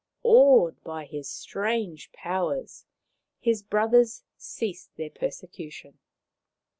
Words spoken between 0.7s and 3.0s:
by his strange powers,